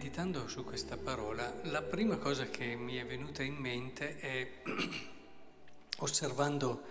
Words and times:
meditando 0.00 0.48
su 0.48 0.64
questa 0.64 0.96
parola, 0.96 1.60
la 1.64 1.82
prima 1.82 2.16
cosa 2.16 2.46
che 2.46 2.74
mi 2.74 2.96
è 2.96 3.04
venuta 3.04 3.42
in 3.42 3.56
mente 3.56 4.18
è, 4.18 4.62
osservando 5.98 6.82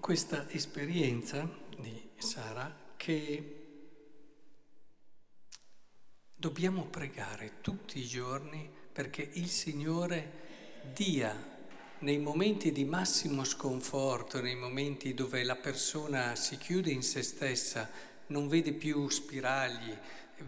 questa 0.00 0.48
esperienza 0.48 1.46
di 1.78 2.12
Sara, 2.16 2.74
che 2.96 3.66
dobbiamo 6.34 6.86
pregare 6.86 7.60
tutti 7.60 7.98
i 7.98 8.06
giorni 8.06 8.66
perché 8.90 9.28
il 9.34 9.50
Signore 9.50 10.80
dia 10.94 11.58
nei 11.98 12.18
momenti 12.18 12.72
di 12.72 12.86
massimo 12.86 13.44
sconforto, 13.44 14.40
nei 14.40 14.56
momenti 14.56 15.12
dove 15.12 15.44
la 15.44 15.56
persona 15.56 16.34
si 16.36 16.56
chiude 16.56 16.90
in 16.90 17.02
se 17.02 17.22
stessa, 17.22 17.90
non 18.28 18.48
vede 18.48 18.72
più 18.72 19.06
spiragli, 19.10 19.94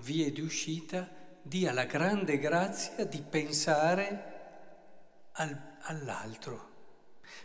vie 0.01 0.33
di 0.33 0.41
uscita, 0.41 1.09
dia 1.43 1.73
la 1.73 1.85
grande 1.85 2.39
grazia 2.39 3.05
di 3.05 3.23
pensare 3.23 4.33
al, 5.33 5.77
all'altro. 5.81 6.71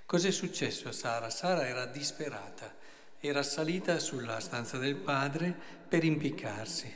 Cos'è 0.06 0.32
successo 0.32 0.90
a 0.90 0.92
Sara? 0.92 1.30
Sara 1.30 1.68
era 1.68 1.86
disperata, 1.86 2.76
era 3.20 3.44
salita 3.44 4.00
sulla 4.00 4.40
stanza 4.40 4.78
del 4.78 4.96
padre 4.96 5.56
per 5.88 6.04
impiccarsi, 6.04 6.96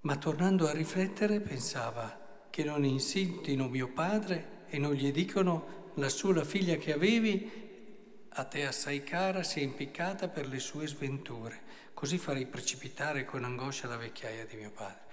ma 0.00 0.16
tornando 0.16 0.66
a 0.66 0.72
riflettere 0.72 1.40
pensava 1.40 2.46
che 2.50 2.64
non 2.64 2.84
insintino 2.84 3.68
mio 3.68 3.92
padre 3.92 4.64
e 4.68 4.78
non 4.78 4.92
gli 4.94 5.12
dicono 5.12 5.92
la 5.94 6.08
sola 6.08 6.44
figlia 6.44 6.76
che 6.76 6.92
avevi 6.92 7.69
a 8.34 8.44
te 8.44 8.66
assai 8.66 9.02
cara 9.02 9.42
si 9.42 9.60
è 9.60 9.62
impiccata 9.62 10.28
per 10.28 10.46
le 10.46 10.58
sue 10.58 10.86
sventure, 10.86 11.60
così 11.94 12.18
farei 12.18 12.46
precipitare 12.46 13.24
con 13.24 13.44
angoscia 13.44 13.88
la 13.88 13.96
vecchiaia 13.96 14.46
di 14.46 14.56
mio 14.56 14.70
padre. 14.70 15.08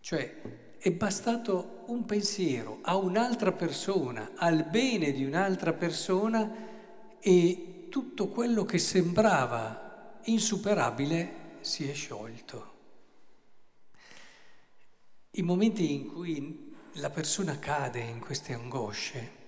Cioè 0.00 0.40
è 0.78 0.90
bastato 0.92 1.84
un 1.86 2.06
pensiero 2.06 2.78
a 2.82 2.96
un'altra 2.96 3.52
persona, 3.52 4.32
al 4.36 4.64
bene 4.64 5.12
di 5.12 5.24
un'altra 5.24 5.74
persona 5.74 6.50
e 7.20 7.86
tutto 7.90 8.28
quello 8.28 8.64
che 8.64 8.78
sembrava 8.78 10.18
insuperabile 10.24 11.58
si 11.60 11.88
è 11.88 11.92
sciolto. 11.92 12.78
I 15.32 15.42
momenti 15.42 15.92
in 15.92 16.10
cui 16.10 16.72
la 16.94 17.10
persona 17.10 17.58
cade 17.58 18.00
in 18.00 18.18
queste 18.18 18.54
angosce 18.54 19.39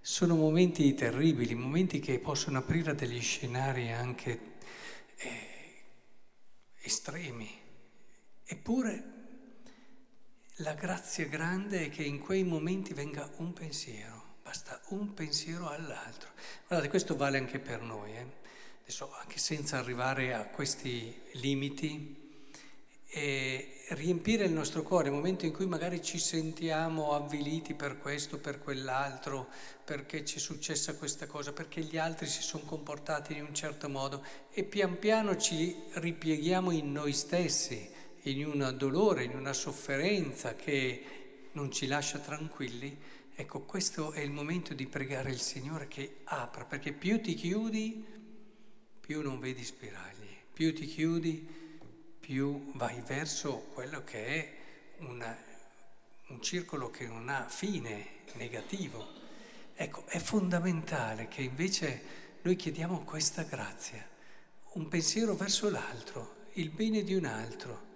sono 0.00 0.34
momenti 0.34 0.94
terribili, 0.94 1.54
momenti 1.54 2.00
che 2.00 2.18
possono 2.18 2.58
aprire 2.58 2.94
degli 2.94 3.20
scenari 3.20 3.92
anche 3.92 4.40
eh, 5.16 5.82
estremi. 6.80 7.58
Eppure 8.44 9.04
la 10.56 10.74
grazia 10.74 11.26
grande 11.26 11.86
è 11.86 11.88
che 11.90 12.02
in 12.02 12.18
quei 12.18 12.44
momenti 12.44 12.94
venga 12.94 13.30
un 13.36 13.52
pensiero, 13.52 14.36
basta 14.42 14.80
un 14.88 15.14
pensiero 15.14 15.68
all'altro. 15.68 16.30
Guardate, 16.66 16.90
questo 16.90 17.16
vale 17.16 17.38
anche 17.38 17.58
per 17.58 17.82
noi, 17.82 18.12
eh? 18.12 18.26
adesso 18.82 19.12
anche 19.14 19.38
senza 19.38 19.78
arrivare 19.78 20.34
a 20.34 20.46
questi 20.46 21.14
limiti 21.34 22.29
e 23.12 23.80
riempire 23.88 24.44
il 24.44 24.52
nostro 24.52 24.82
cuore 24.82 25.08
nel 25.08 25.14
momento 25.14 25.44
in 25.44 25.52
cui 25.52 25.66
magari 25.66 26.00
ci 26.00 26.18
sentiamo 26.18 27.12
avviliti 27.12 27.74
per 27.74 27.98
questo, 27.98 28.38
per 28.38 28.60
quell'altro, 28.60 29.48
perché 29.84 30.24
ci 30.24 30.36
è 30.36 30.40
successa 30.40 30.94
questa 30.94 31.26
cosa, 31.26 31.52
perché 31.52 31.80
gli 31.80 31.98
altri 31.98 32.28
si 32.28 32.40
sono 32.40 32.62
comportati 32.62 33.36
in 33.36 33.42
un 33.42 33.54
certo 33.54 33.88
modo 33.88 34.24
e 34.52 34.62
pian 34.62 34.96
piano 34.98 35.36
ci 35.36 35.74
ripieghiamo 35.94 36.70
in 36.70 36.92
noi 36.92 37.12
stessi, 37.12 37.90
in 38.22 38.46
un 38.46 38.74
dolore, 38.78 39.24
in 39.24 39.34
una 39.34 39.52
sofferenza 39.52 40.54
che 40.54 41.48
non 41.52 41.72
ci 41.72 41.88
lascia 41.88 42.18
tranquilli. 42.18 42.96
Ecco, 43.34 43.62
questo 43.62 44.12
è 44.12 44.20
il 44.20 44.30
momento 44.30 44.72
di 44.72 44.86
pregare 44.86 45.30
il 45.30 45.40
Signore 45.40 45.88
che 45.88 46.18
apra, 46.24 46.64
perché 46.64 46.92
più 46.92 47.20
ti 47.20 47.34
chiudi, 47.34 48.04
più 49.00 49.20
non 49.20 49.40
vedi 49.40 49.64
spiragli, 49.64 50.28
più 50.52 50.72
ti 50.72 50.86
chiudi, 50.86 51.58
più 52.30 52.70
vai 52.74 53.02
verso 53.04 53.56
quello 53.74 54.04
che 54.04 54.24
è 54.24 54.56
una, 54.98 55.36
un 56.28 56.40
circolo 56.40 56.88
che 56.88 57.04
non 57.08 57.28
ha 57.28 57.48
fine 57.48 58.20
negativo. 58.34 59.04
Ecco, 59.74 60.06
è 60.06 60.20
fondamentale 60.20 61.26
che 61.26 61.42
invece 61.42 62.02
noi 62.42 62.54
chiediamo 62.54 63.00
questa 63.00 63.42
grazia, 63.42 64.08
un 64.74 64.86
pensiero 64.86 65.34
verso 65.34 65.68
l'altro, 65.70 66.46
il 66.52 66.70
bene 66.70 67.02
di 67.02 67.14
un 67.14 67.24
altro. 67.24 67.88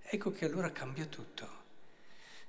Ecco 0.00 0.32
che 0.32 0.46
allora 0.46 0.72
cambia 0.72 1.04
tutto. 1.04 1.46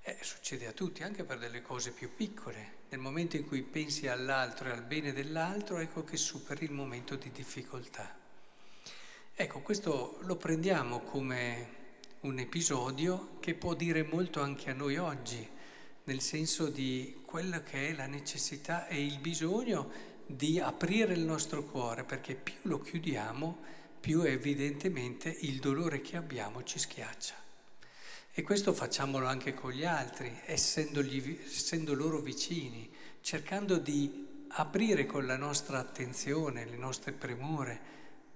Eh, 0.03 0.17
succede 0.21 0.67
a 0.67 0.71
tutti, 0.71 1.03
anche 1.03 1.25
per 1.25 1.37
delle 1.37 1.61
cose 1.61 1.91
più 1.91 2.15
piccole. 2.15 2.83
Nel 2.87 3.01
momento 3.01 3.35
in 3.35 3.45
cui 3.45 3.61
pensi 3.61 4.07
all'altro 4.07 4.69
e 4.69 4.71
al 4.71 4.83
bene 4.83 5.11
dell'altro, 5.11 5.79
ecco 5.79 6.05
che 6.05 6.15
superi 6.15 6.63
il 6.63 6.71
momento 6.71 7.17
di 7.17 7.29
difficoltà. 7.29 8.23
Ecco, 9.37 9.59
questo 9.59 10.19
lo 10.21 10.37
prendiamo 10.37 11.01
come 11.01 11.73
un 12.21 12.39
episodio 12.39 13.35
che 13.41 13.53
può 13.53 13.73
dire 13.73 14.03
molto 14.03 14.39
anche 14.39 14.69
a 14.69 14.73
noi 14.73 14.95
oggi, 14.95 15.45
nel 16.05 16.21
senso 16.21 16.69
di 16.69 17.21
quella 17.25 17.61
che 17.61 17.89
è 17.89 17.93
la 17.93 18.05
necessità 18.05 18.87
e 18.87 19.03
il 19.03 19.19
bisogno 19.19 19.91
di 20.25 20.57
aprire 20.57 21.11
il 21.11 21.25
nostro 21.25 21.65
cuore, 21.65 22.05
perché 22.05 22.33
più 22.35 22.53
lo 22.61 22.79
chiudiamo, 22.79 23.57
più 23.99 24.21
evidentemente 24.21 25.35
il 25.41 25.59
dolore 25.59 25.99
che 25.99 26.15
abbiamo 26.15 26.63
ci 26.63 26.79
schiaccia. 26.79 27.35
E 28.31 28.41
questo 28.41 28.71
facciamolo 28.71 29.25
anche 29.25 29.53
con 29.53 29.71
gli 29.71 29.83
altri, 29.83 30.33
essendo 30.45 31.93
loro 31.93 32.19
vicini, 32.19 32.89
cercando 33.19 33.79
di 33.79 34.45
aprire 34.47 35.05
con 35.05 35.25
la 35.25 35.35
nostra 35.35 35.79
attenzione, 35.79 36.63
le 36.63 36.77
nostre 36.77 37.11
premure, 37.11 37.95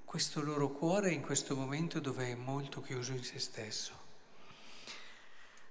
questo 0.09 0.41
loro 0.41 0.69
cuore 0.71 1.11
in 1.11 1.21
questo 1.21 1.55
momento 1.55 1.99
dove 1.99 2.31
è 2.31 2.33
molto 2.33 2.81
chiuso 2.81 3.11
in 3.11 3.23
se 3.23 3.37
stesso. 3.37 3.91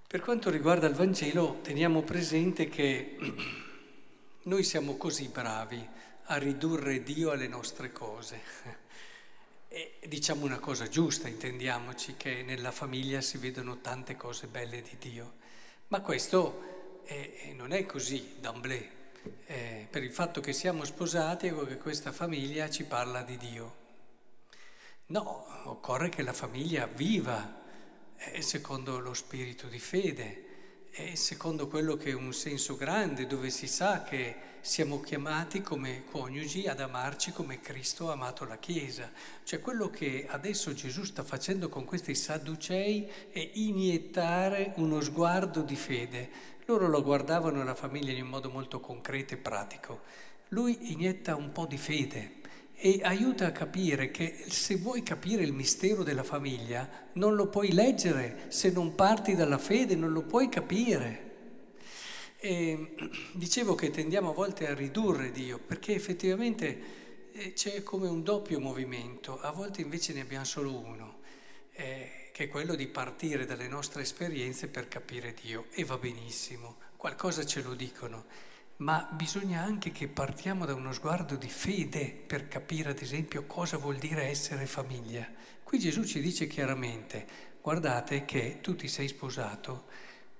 Per 0.06 0.21
quanto 0.21 0.49
riguarda 0.49 0.87
il 0.87 0.94
Vangelo, 0.94 1.59
teniamo 1.60 2.03
presente 2.03 2.69
che 2.69 3.16
noi 4.44 4.62
siamo 4.62 4.97
così 4.97 5.26
bravi 5.26 5.84
a 6.26 6.37
ridurre 6.37 7.03
Dio 7.03 7.32
alle 7.32 7.49
nostre 7.49 7.91
cose. 7.91 8.41
E 9.66 9.99
diciamo 10.06 10.44
una 10.44 10.60
cosa 10.60 10.87
giusta, 10.87 11.26
intendiamoci 11.26 12.15
che 12.16 12.44
nella 12.44 12.70
famiglia 12.70 13.20
si 13.20 13.38
vedono 13.38 13.81
tante 13.81 14.15
cose 14.15 14.47
belle 14.47 14.82
di 14.82 14.97
Dio, 15.00 15.32
ma 15.88 16.00
questo 16.00 17.00
è, 17.03 17.55
non 17.56 17.72
è 17.72 17.84
così 17.87 18.37
d'amblè. 18.38 18.91
Eh, 19.47 19.88
per 19.91 20.05
il 20.05 20.12
fatto 20.12 20.41
che 20.41 20.53
siamo 20.53 20.84
sposati, 20.84 21.49
ecco 21.49 21.66
che 21.66 21.76
questa 21.76 22.12
famiglia 22.12 22.70
ci 22.70 22.84
parla 22.84 23.22
di 23.22 23.37
Dio. 23.37 23.87
No, 25.10 25.46
occorre 25.64 26.10
che 26.10 26.20
la 26.20 26.34
famiglia 26.34 26.84
viva 26.84 27.62
eh, 28.19 28.42
secondo 28.42 28.98
lo 28.98 29.14
spirito 29.14 29.66
di 29.66 29.78
fede 29.78 30.91
e 30.91 31.16
secondo 31.16 31.66
quello 31.66 31.96
che 31.96 32.10
è 32.10 32.12
un 32.12 32.34
senso 32.34 32.76
grande, 32.76 33.26
dove 33.26 33.48
si 33.48 33.66
sa 33.66 34.02
che 34.02 34.36
siamo 34.60 35.00
chiamati 35.00 35.62
come 35.62 36.04
coniugi 36.04 36.66
ad 36.66 36.80
amarci 36.80 37.32
come 37.32 37.58
Cristo 37.58 38.10
ha 38.10 38.12
amato 38.12 38.44
la 38.44 38.58
Chiesa. 38.58 39.10
Cioè 39.44 39.60
quello 39.60 39.88
che 39.88 40.26
adesso 40.28 40.74
Gesù 40.74 41.04
sta 41.04 41.22
facendo 41.22 41.70
con 41.70 41.86
questi 41.86 42.14
sadducei 42.14 43.10
è 43.30 43.50
iniettare 43.54 44.75
uno 44.76 45.00
sguardo 45.00 45.62
di 45.62 45.76
fede. 45.76 46.28
Loro 46.66 46.87
lo 46.87 47.02
guardavano 47.02 47.64
la 47.64 47.75
famiglia 47.75 48.12
in 48.12 48.25
un 48.25 48.28
modo 48.28 48.50
molto 48.50 48.78
concreto 48.78 49.32
e 49.32 49.38
pratico. 49.38 50.00
Lui 50.49 50.93
inietta 50.93 51.34
un 51.34 51.50
po' 51.50 51.64
di 51.64 51.78
fede 51.78 52.37
e 52.80 53.00
aiuta 53.02 53.46
a 53.46 53.52
capire 53.52 54.12
che 54.12 54.44
se 54.46 54.76
vuoi 54.76 55.02
capire 55.02 55.42
il 55.42 55.52
mistero 55.52 56.04
della 56.04 56.22
famiglia 56.22 56.88
non 57.14 57.34
lo 57.34 57.48
puoi 57.48 57.72
leggere, 57.72 58.44
se 58.48 58.70
non 58.70 58.94
parti 58.94 59.34
dalla 59.34 59.58
fede 59.58 59.96
non 59.96 60.12
lo 60.12 60.22
puoi 60.22 60.48
capire. 60.48 61.26
E 62.36 62.94
dicevo 63.34 63.75
che 63.75 63.90
tendiamo 63.90 64.30
a 64.30 64.32
volte 64.34 64.69
a 64.69 64.75
ridurre 64.75 65.32
Dio 65.32 65.58
perché 65.58 65.92
effettivamente 65.92 67.30
eh, 67.32 67.52
c'è 67.52 67.82
come 67.82 68.06
un 68.06 68.22
doppio 68.22 68.60
movimento, 68.60 69.40
a 69.40 69.50
volte 69.50 69.81
invece 69.81 70.12
ne 70.12 70.20
abbiamo 70.20 70.44
solo 70.44 70.78
uno, 70.78 71.19
eh, 71.72 72.31
che 72.32 72.44
è 72.44 72.48
quello 72.48 72.76
di 72.76 72.86
partire 72.86 73.44
dalle 73.44 73.66
nostre 73.66 74.02
esperienze 74.02 74.69
per 74.69 74.86
capire 74.86 75.34
Dio 75.34 75.66
e 75.72 75.82
va 75.82 75.98
benissimo, 75.98 76.76
qualcosa 76.96 77.44
ce 77.44 77.60
lo 77.60 77.74
dicono 77.74 78.46
ma 78.78 79.08
bisogna 79.10 79.62
anche 79.62 79.90
che 79.90 80.06
partiamo 80.06 80.64
da 80.64 80.75
uno 80.75 80.92
sguardo 80.92 81.34
di 81.34 81.48
fede 81.48 82.10
per 82.10 82.46
capire, 82.46 82.90
ad 82.90 83.00
esempio, 83.00 83.44
cosa 83.46 83.76
vuol 83.76 83.96
dire 83.96 84.25
essere 84.25 84.66
famiglia. 84.66 85.26
Qui 85.64 85.78
Gesù 85.78 86.04
ci 86.04 86.20
dice 86.20 86.46
chiaramente, 86.46 87.26
guardate 87.60 88.25
che 88.25 88.60
tu 88.60 88.76
ti 88.76 88.86
sei 88.86 89.08
sposato 89.08 89.86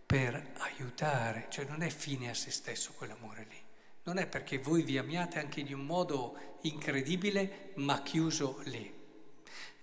per 0.07 0.53
aiutare, 0.59 1.47
cioè 1.51 1.65
non 1.65 1.83
è 1.83 1.89
fine 1.89 2.31
a 2.31 2.35
se 2.35 2.51
stesso 2.51 2.93
quell'amore 2.97 3.47
lì. 3.49 3.61
Non 4.05 4.19
è 4.19 4.27
perché 4.27 4.59
voi 4.59 4.83
vi 4.83 4.99
amiate 4.99 5.41
anche 5.41 5.61
in 5.61 5.75
un 5.75 5.85
modo 5.85 6.59
incredibile, 6.63 7.73
ma 7.77 8.03
chiuso 8.03 8.61
lì. 8.67 8.95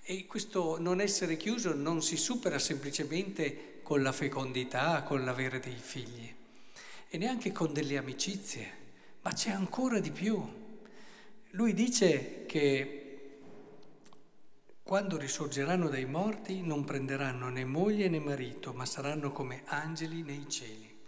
E 0.02 0.26
questo 0.28 0.80
non 0.80 1.02
essere 1.02 1.36
chiuso 1.36 1.76
non 1.76 2.02
si 2.02 2.16
supera 2.16 2.58
semplicemente 2.58 3.82
con 3.84 4.02
la 4.02 4.14
fecondità, 4.14 5.04
con 5.04 5.26
l'avere 5.26 5.60
dei 5.60 5.78
figli 5.78 6.44
e 7.16 7.18
neanche 7.18 7.54
con 7.54 7.72
delle 7.72 7.96
amicizie, 7.98 8.72
ma 9.22 9.32
c'è 9.32 9.52
ancora 9.52 10.00
di 10.00 10.12
più. 10.12 10.38
Lui 11.52 11.74
dice 11.74 12.46
che 12.46 13.40
quando 14.84 15.18
risorgeranno 15.18 15.88
dai 15.88 16.04
morti 16.04 16.62
non 16.62 16.84
prenderanno 16.84 17.48
né 17.48 17.64
moglie 17.64 18.10
né 18.10 18.20
marito, 18.20 18.74
ma 18.74 18.86
saranno 18.86 19.32
come 19.32 19.62
angeli 19.68 20.24
nei 20.24 20.46
cieli. 20.50 21.04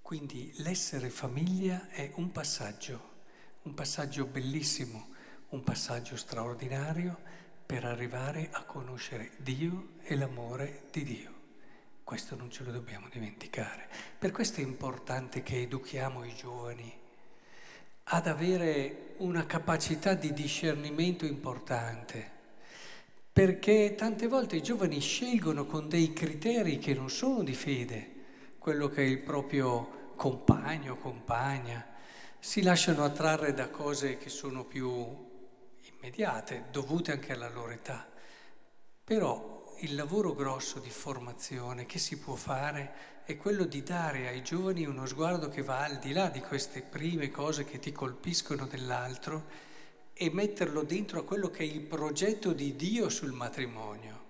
Quindi 0.00 0.52
l'essere 0.58 1.10
famiglia 1.10 1.88
è 1.88 2.12
un 2.14 2.30
passaggio, 2.30 3.16
un 3.62 3.74
passaggio 3.74 4.26
bellissimo, 4.26 5.08
un 5.48 5.64
passaggio 5.64 6.16
straordinario 6.16 7.18
per 7.66 7.84
arrivare 7.84 8.48
a 8.52 8.62
conoscere 8.62 9.32
Dio 9.38 9.94
e 10.04 10.14
l'amore 10.14 10.84
di 10.92 11.02
Dio. 11.02 11.37
Questo 12.08 12.36
non 12.36 12.50
ce 12.50 12.64
lo 12.64 12.72
dobbiamo 12.72 13.08
dimenticare. 13.10 13.86
Per 14.18 14.30
questo 14.30 14.60
è 14.60 14.64
importante 14.64 15.42
che 15.42 15.60
educhiamo 15.60 16.24
i 16.24 16.34
giovani 16.34 16.90
ad 18.04 18.26
avere 18.26 19.12
una 19.18 19.44
capacità 19.44 20.14
di 20.14 20.32
discernimento 20.32 21.26
importante, 21.26 22.30
perché 23.30 23.94
tante 23.94 24.26
volte 24.26 24.56
i 24.56 24.62
giovani 24.62 25.00
scelgono 25.00 25.66
con 25.66 25.86
dei 25.86 26.14
criteri 26.14 26.78
che 26.78 26.94
non 26.94 27.10
sono 27.10 27.42
di 27.42 27.52
fede, 27.52 28.14
quello 28.56 28.88
che 28.88 29.02
è 29.02 29.06
il 29.06 29.18
proprio 29.18 30.12
compagno, 30.16 30.96
compagna, 30.96 31.86
si 32.38 32.62
lasciano 32.62 33.04
attrarre 33.04 33.52
da 33.52 33.68
cose 33.68 34.16
che 34.16 34.30
sono 34.30 34.64
più 34.64 34.88
immediate, 35.92 36.68
dovute 36.70 37.12
anche 37.12 37.34
alla 37.34 37.50
loro 37.50 37.72
età. 37.72 38.08
Però 39.04 39.57
il 39.80 39.94
lavoro 39.94 40.34
grosso 40.34 40.80
di 40.80 40.90
formazione 40.90 41.86
che 41.86 41.98
si 41.98 42.18
può 42.18 42.34
fare 42.34 43.22
è 43.24 43.36
quello 43.36 43.64
di 43.64 43.82
dare 43.82 44.26
ai 44.26 44.42
giovani 44.42 44.86
uno 44.86 45.06
sguardo 45.06 45.48
che 45.48 45.62
va 45.62 45.84
al 45.84 45.98
di 45.98 46.12
là 46.12 46.28
di 46.28 46.40
queste 46.40 46.80
prime 46.80 47.30
cose 47.30 47.64
che 47.64 47.78
ti 47.78 47.92
colpiscono 47.92 48.66
dell'altro 48.66 49.44
e 50.14 50.30
metterlo 50.30 50.82
dentro 50.82 51.20
a 51.20 51.24
quello 51.24 51.50
che 51.50 51.60
è 51.60 51.66
il 51.66 51.82
progetto 51.82 52.52
di 52.52 52.74
Dio 52.74 53.08
sul 53.08 53.32
matrimonio. 53.32 54.24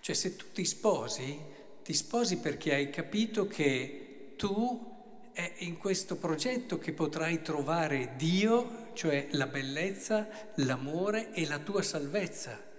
Cioè 0.00 0.14
se 0.14 0.36
tu 0.36 0.44
ti 0.52 0.64
sposi, 0.64 1.36
ti 1.82 1.94
sposi 1.94 2.38
perché 2.38 2.74
hai 2.74 2.90
capito 2.90 3.48
che 3.48 4.34
tu 4.36 4.94
è 5.32 5.52
in 5.58 5.78
questo 5.78 6.16
progetto 6.16 6.78
che 6.78 6.92
potrai 6.92 7.42
trovare 7.42 8.14
Dio, 8.16 8.90
cioè 8.92 9.26
la 9.32 9.46
bellezza, 9.46 10.28
l'amore 10.56 11.32
e 11.32 11.44
la 11.46 11.58
tua 11.58 11.82
salvezza. 11.82 12.74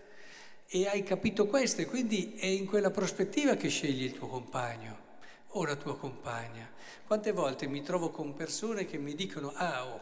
E 0.68 0.88
hai 0.88 1.04
capito 1.04 1.48
questo 1.48 1.82
e 1.82 1.86
quindi 1.86 2.36
è 2.36 2.46
in 2.46 2.66
quella 2.66 2.92
prospettiva 2.92 3.56
che 3.56 3.70
scegli 3.70 4.04
il 4.04 4.14
tuo 4.14 4.28
compagno 4.28 5.06
o 5.50 5.66
la 5.66 5.76
tua 5.76 5.98
compagna. 5.98 6.70
Quante 7.06 7.32
volte 7.32 7.68
mi 7.68 7.82
trovo 7.82 8.10
con 8.10 8.34
persone 8.34 8.86
che 8.86 8.98
mi 8.98 9.16
dicono, 9.16 9.52
ah, 9.56 9.88
oh, 9.88 10.00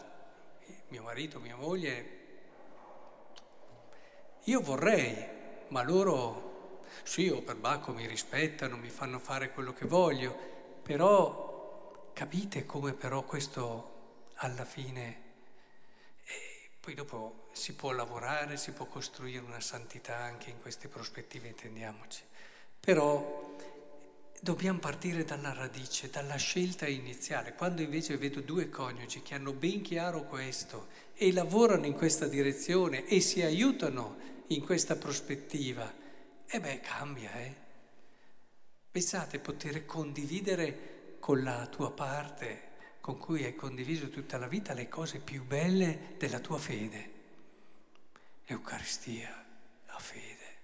mio 0.89 1.03
marito, 1.03 1.39
mia 1.39 1.55
moglie, 1.55 2.23
io 4.43 4.61
vorrei, 4.61 5.15
ma 5.67 5.83
loro, 5.83 6.81
sì, 7.03 7.29
o 7.29 7.41
per 7.41 7.55
bacco 7.55 7.93
mi 7.93 8.07
rispettano, 8.07 8.77
mi 8.77 8.89
fanno 8.89 9.19
fare 9.19 9.51
quello 9.51 9.73
che 9.73 9.85
voglio, 9.85 10.35
però 10.81 11.53
Capite 12.15 12.65
come 12.65 12.93
però 12.93 13.23
questo 13.23 14.29
alla 14.35 14.63
fine, 14.63 15.24
poi 16.85 16.93
dopo 16.93 17.47
si 17.51 17.73
può 17.73 17.91
lavorare, 17.93 18.57
si 18.57 18.71
può 18.71 18.85
costruire 18.85 19.43
una 19.43 19.59
santità 19.59 20.17
anche 20.17 20.51
in 20.51 20.61
queste 20.61 20.87
prospettive, 20.87 21.47
intendiamoci. 21.47 22.21
Però 22.79 23.55
dobbiamo 24.39 24.77
partire 24.77 25.25
dalla 25.25 25.51
radice, 25.51 26.11
dalla 26.11 26.35
scelta 26.35 26.85
iniziale. 26.85 27.55
Quando 27.55 27.81
invece 27.81 28.17
vedo 28.17 28.39
due 28.39 28.69
coniugi 28.69 29.23
che 29.23 29.33
hanno 29.33 29.51
ben 29.51 29.81
chiaro 29.81 30.25
questo 30.25 30.89
e 31.15 31.33
lavorano 31.33 31.87
in 31.87 31.93
questa 31.93 32.27
direzione 32.27 33.07
e 33.07 33.19
si 33.19 33.41
aiutano 33.41 34.17
in 34.49 34.63
questa 34.63 34.95
prospettiva, 34.95 35.91
e 36.45 36.59
beh, 36.59 36.81
cambia, 36.81 37.33
eh? 37.33 37.55
Pensate 38.91 39.39
poter 39.39 39.87
condividere 39.87 41.15
con 41.19 41.41
la 41.41 41.65
tua 41.65 41.89
parte 41.89 42.73
con 43.05 43.19
cui 43.19 43.43
hai 43.43 43.53
condiviso 43.53 44.09
tutta 44.09 44.39
la 44.39 44.47
vita 44.47 44.73
le 44.73 44.89
cose 44.89 45.19
più 45.19 45.45
belle 45.45 46.15
della 46.17 46.39
tua 46.39 46.57
fede. 46.57 47.11
L'Eucaristia, 48.47 49.45
la 49.85 49.99
fede. 49.99 50.55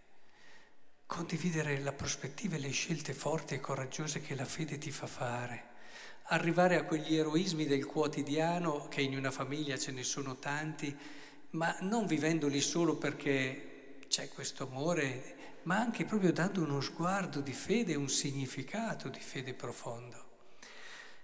Condividere 1.05 1.79
la 1.81 1.91
prospettiva 1.91 2.55
e 2.55 2.59
le 2.59 2.71
scelte 2.71 3.13
forti 3.13 3.53
e 3.53 3.59
coraggiose 3.59 4.21
che 4.21 4.33
la 4.33 4.45
fede 4.45 4.79
ti 4.79 4.89
fa 4.89 5.05
fare. 5.05 5.65
Arrivare 6.29 6.77
a 6.77 6.83
quegli 6.83 7.15
eroismi 7.15 7.67
del 7.67 7.85
quotidiano, 7.85 8.87
che 8.87 9.01
in 9.01 9.15
una 9.15 9.29
famiglia 9.29 9.77
ce 9.77 9.91
ne 9.91 10.01
sono 10.01 10.37
tanti, 10.37 10.97
ma 11.51 11.77
non 11.81 12.07
vivendoli 12.07 12.59
solo 12.59 12.95
perché 12.95 13.99
c'è 14.07 14.29
questo 14.29 14.67
amore, 14.67 15.59
ma 15.65 15.77
anche 15.77 16.05
proprio 16.05 16.33
dando 16.33 16.63
uno 16.63 16.81
sguardo 16.81 17.39
di 17.39 17.53
fede, 17.53 17.93
un 17.93 18.09
significato 18.09 19.09
di 19.09 19.19
fede 19.19 19.53
profondo. 19.53 20.29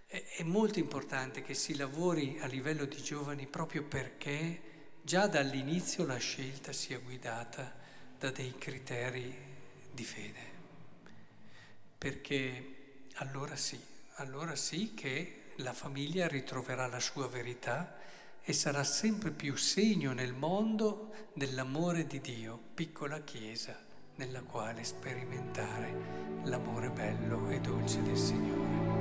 È 0.10 0.42
molto 0.44 0.80
importante 0.80 1.42
che 1.42 1.54
si 1.54 1.76
lavori 1.76 2.38
a 2.40 2.46
livello 2.46 2.86
di 2.86 3.04
giovani 3.04 3.46
proprio 3.46 3.84
perché 3.84 4.62
già 5.02 5.28
dall'inizio 5.28 6.06
la 6.06 6.16
scelta 6.16 6.72
sia 6.72 6.98
guidata 7.00 7.76
da 8.18 8.32
dei 8.32 8.56
criteri 8.58 9.36
di 9.92 10.04
fede. 10.06 10.56
Perché 11.98 12.76
allora 13.16 13.58
sì, 13.58 13.78
allora 14.16 14.56
sì 14.56 14.94
che 14.94 15.52
la 15.58 15.74
famiglia 15.74 16.30
ritroverà 16.30 16.88
la 16.88 17.02
sua 17.02 17.28
verità 17.28 17.98
e 18.42 18.54
sarà 18.54 18.86
sempre 18.86 19.32
più 19.32 19.58
segno 19.58 20.14
nel 20.14 20.34
mondo 20.34 21.30
dell'amore 21.34 22.08
di 22.08 22.22
Dio, 22.22 22.58
piccola 22.74 23.20
Chiesa 23.24 23.78
nella 24.16 24.42
quale 24.42 24.86
sperimentare 24.86 26.42
l'amore 26.46 26.92
bello 26.92 27.50
e 27.50 27.60
dolce 27.60 28.02
del 28.04 28.18
Signore. 28.18 28.97